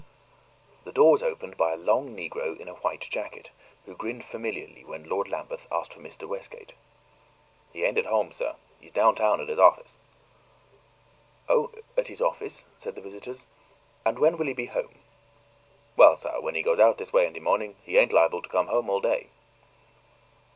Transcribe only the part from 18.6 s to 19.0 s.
home